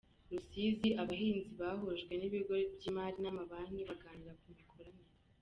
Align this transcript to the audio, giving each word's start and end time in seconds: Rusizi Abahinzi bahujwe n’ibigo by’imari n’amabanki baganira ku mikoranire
Rusizi 0.31 0.89
Abahinzi 1.01 1.51
bahujwe 1.61 2.13
n’ibigo 2.15 2.53
by’imari 2.75 3.17
n’amabanki 3.21 3.81
baganira 3.89 4.33
ku 4.39 4.45
mikoranire 4.57 5.09